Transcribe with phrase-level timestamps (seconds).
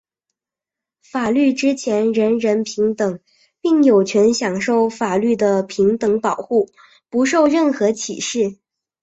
[1.03, 3.19] 法律之前人人平等,
[3.61, 6.69] 并有权享受法律的平等保护,
[7.11, 8.57] 不受任何歧视。